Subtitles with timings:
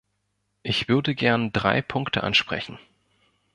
[0.63, 2.79] Ich würde gern drei Punkte ansprechen.